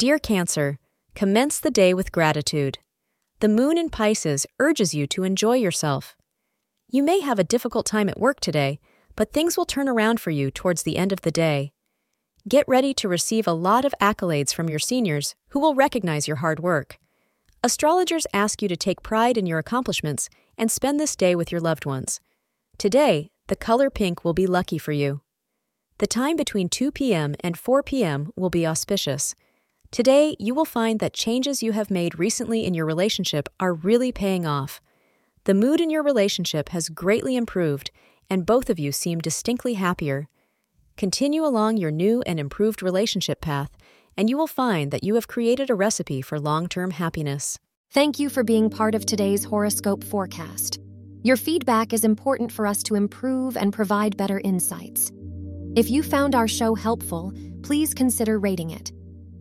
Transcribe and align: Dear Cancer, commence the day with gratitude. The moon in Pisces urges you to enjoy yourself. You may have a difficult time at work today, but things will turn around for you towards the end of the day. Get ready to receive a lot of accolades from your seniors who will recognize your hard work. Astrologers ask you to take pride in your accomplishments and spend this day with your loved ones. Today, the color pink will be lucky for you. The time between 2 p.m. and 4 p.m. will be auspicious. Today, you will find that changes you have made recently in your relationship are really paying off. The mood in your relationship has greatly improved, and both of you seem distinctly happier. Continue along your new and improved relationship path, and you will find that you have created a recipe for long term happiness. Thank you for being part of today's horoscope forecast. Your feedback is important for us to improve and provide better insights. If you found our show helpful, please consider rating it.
Dear 0.00 0.18
Cancer, 0.18 0.78
commence 1.14 1.60
the 1.60 1.70
day 1.70 1.92
with 1.92 2.10
gratitude. 2.10 2.78
The 3.40 3.50
moon 3.50 3.76
in 3.76 3.90
Pisces 3.90 4.46
urges 4.58 4.94
you 4.94 5.06
to 5.08 5.24
enjoy 5.24 5.56
yourself. 5.56 6.16
You 6.88 7.02
may 7.02 7.20
have 7.20 7.38
a 7.38 7.44
difficult 7.44 7.84
time 7.84 8.08
at 8.08 8.18
work 8.18 8.40
today, 8.40 8.80
but 9.14 9.34
things 9.34 9.58
will 9.58 9.66
turn 9.66 9.90
around 9.90 10.18
for 10.18 10.30
you 10.30 10.50
towards 10.50 10.84
the 10.84 10.96
end 10.96 11.12
of 11.12 11.20
the 11.20 11.30
day. 11.30 11.72
Get 12.48 12.64
ready 12.66 12.94
to 12.94 13.08
receive 13.08 13.46
a 13.46 13.52
lot 13.52 13.84
of 13.84 13.94
accolades 14.00 14.54
from 14.54 14.70
your 14.70 14.78
seniors 14.78 15.34
who 15.50 15.60
will 15.60 15.74
recognize 15.74 16.26
your 16.26 16.38
hard 16.38 16.60
work. 16.60 16.98
Astrologers 17.62 18.26
ask 18.32 18.62
you 18.62 18.68
to 18.68 18.78
take 18.78 19.02
pride 19.02 19.36
in 19.36 19.44
your 19.44 19.58
accomplishments 19.58 20.30
and 20.56 20.72
spend 20.72 20.98
this 20.98 21.14
day 21.14 21.34
with 21.34 21.52
your 21.52 21.60
loved 21.60 21.84
ones. 21.84 22.22
Today, 22.78 23.28
the 23.48 23.54
color 23.54 23.90
pink 23.90 24.24
will 24.24 24.32
be 24.32 24.46
lucky 24.46 24.78
for 24.78 24.92
you. 24.92 25.20
The 25.98 26.06
time 26.06 26.36
between 26.36 26.70
2 26.70 26.90
p.m. 26.90 27.34
and 27.40 27.58
4 27.58 27.82
p.m. 27.82 28.32
will 28.34 28.48
be 28.48 28.66
auspicious. 28.66 29.34
Today, 29.92 30.36
you 30.38 30.54
will 30.54 30.64
find 30.64 31.00
that 31.00 31.12
changes 31.12 31.64
you 31.64 31.72
have 31.72 31.90
made 31.90 32.16
recently 32.16 32.64
in 32.64 32.74
your 32.74 32.86
relationship 32.86 33.48
are 33.58 33.74
really 33.74 34.12
paying 34.12 34.46
off. 34.46 34.80
The 35.44 35.54
mood 35.54 35.80
in 35.80 35.90
your 35.90 36.04
relationship 36.04 36.68
has 36.68 36.88
greatly 36.88 37.34
improved, 37.34 37.90
and 38.28 38.46
both 38.46 38.70
of 38.70 38.78
you 38.78 38.92
seem 38.92 39.18
distinctly 39.18 39.74
happier. 39.74 40.28
Continue 40.96 41.44
along 41.44 41.78
your 41.78 41.90
new 41.90 42.22
and 42.24 42.38
improved 42.38 42.84
relationship 42.84 43.40
path, 43.40 43.70
and 44.16 44.30
you 44.30 44.36
will 44.36 44.46
find 44.46 44.92
that 44.92 45.02
you 45.02 45.16
have 45.16 45.26
created 45.26 45.70
a 45.70 45.74
recipe 45.74 46.22
for 46.22 46.38
long 46.38 46.68
term 46.68 46.92
happiness. 46.92 47.58
Thank 47.90 48.20
you 48.20 48.28
for 48.28 48.44
being 48.44 48.70
part 48.70 48.94
of 48.94 49.04
today's 49.04 49.42
horoscope 49.42 50.04
forecast. 50.04 50.78
Your 51.24 51.36
feedback 51.36 51.92
is 51.92 52.04
important 52.04 52.52
for 52.52 52.64
us 52.64 52.84
to 52.84 52.94
improve 52.94 53.56
and 53.56 53.72
provide 53.72 54.16
better 54.16 54.40
insights. 54.44 55.10
If 55.74 55.90
you 55.90 56.04
found 56.04 56.36
our 56.36 56.46
show 56.46 56.76
helpful, 56.76 57.32
please 57.64 57.92
consider 57.92 58.38
rating 58.38 58.70
it. 58.70 58.92